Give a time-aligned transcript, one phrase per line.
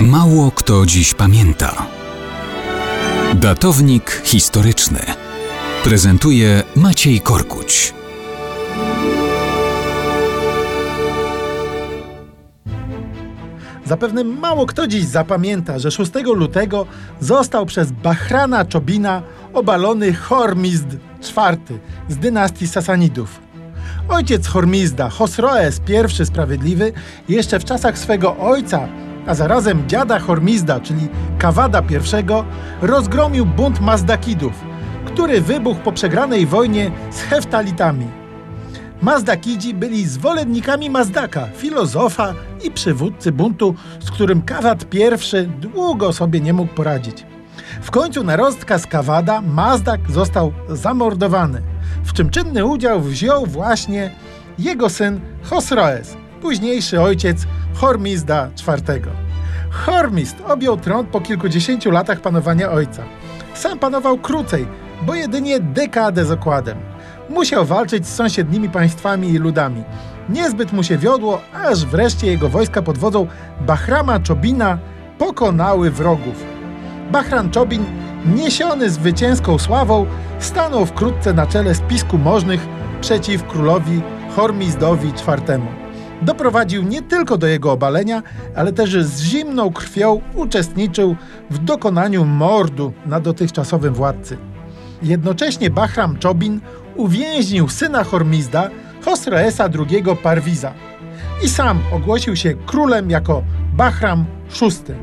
[0.00, 1.86] Mało kto dziś pamięta.
[3.34, 4.98] Datownik historyczny
[5.84, 7.94] prezentuje Maciej Korkuć.
[13.84, 16.86] Zapewne mało kto dziś zapamięta, że 6 lutego
[17.20, 19.22] został przez Bahrana Czobina
[19.52, 20.88] obalony Hormizd
[21.20, 21.78] IV
[22.08, 23.40] z dynastii Sasanidów.
[24.08, 25.80] Ojciec Hormizda, Chosroes
[26.20, 26.92] I Sprawiedliwy,
[27.28, 28.88] jeszcze w czasach swego ojca,
[29.26, 31.08] a zarazem dziada Hormizda, czyli
[31.38, 32.24] Kawada I,
[32.82, 34.52] rozgromił bunt Mazdakidów,
[35.06, 38.06] który wybuchł po przegranej wojnie z Heftalitami.
[39.02, 46.52] Mazdakidzi byli zwolennikami Mazdaka, filozofa i przywódcy buntu, z którym Kawad I długo sobie nie
[46.52, 47.26] mógł poradzić.
[47.82, 51.62] W końcu na rozkaz Kawada Mazdak został zamordowany,
[52.04, 54.10] w czym czynny udział wziął właśnie
[54.58, 59.00] jego syn Chosroes, późniejszy ojciec Hormizda IV.
[59.70, 63.02] Hormizd objął tron po kilkudziesięciu latach panowania ojca.
[63.54, 64.66] Sam panował krócej,
[65.02, 66.78] bo jedynie dekadę z okładem.
[67.30, 69.84] Musiał walczyć z sąsiednimi państwami i ludami.
[70.28, 73.26] Niezbyt mu się wiodło, aż wreszcie jego wojska pod wodzą
[73.60, 74.78] Bahrama Czobina
[75.18, 76.44] pokonały wrogów.
[77.12, 77.84] Bahram Czobin,
[78.34, 80.06] niesiony zwycięską sławą,
[80.38, 82.60] stanął wkrótce na czele spisku możnych
[83.00, 84.02] przeciw królowi
[84.36, 85.60] Hormizdowi IV.
[86.22, 88.22] Doprowadził nie tylko do jego obalenia,
[88.56, 91.16] ale też z zimną krwią uczestniczył
[91.50, 94.38] w dokonaniu mordu na dotychczasowym władcy.
[95.02, 96.60] Jednocześnie Bahram Czobin
[96.96, 98.70] uwięźnił syna Hormizda,
[99.04, 100.72] Chosroesa II Parwiza
[101.44, 104.24] i sam ogłosił się królem jako Bahram
[104.60, 104.94] VI.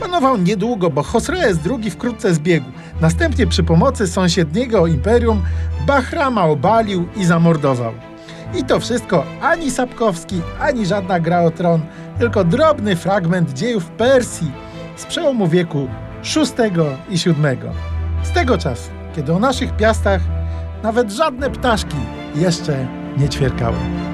[0.00, 2.66] Panował niedługo, bo Chosroes II wkrótce zbiegł.
[3.00, 5.42] Następnie przy pomocy sąsiedniego imperium
[5.86, 8.09] Bahrama obalił i zamordował.
[8.54, 11.80] I to wszystko ani Sapkowski, ani żadna gra o tron,
[12.18, 14.52] tylko drobny fragment dziejów Persji
[14.96, 15.88] z przełomu wieku
[16.24, 17.70] VI i VII.
[18.22, 20.20] Z tego czasu, kiedy o naszych piastach
[20.82, 21.96] nawet żadne ptaszki
[22.34, 24.09] jeszcze nie ćwierkały.